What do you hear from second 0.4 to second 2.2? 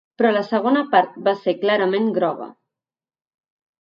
segona part va ser clarament